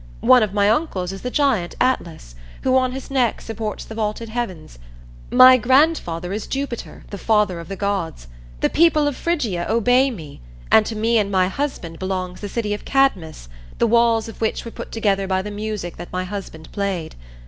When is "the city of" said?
12.41-12.83